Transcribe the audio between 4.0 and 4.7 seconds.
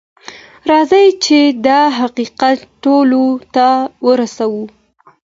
ورسوو.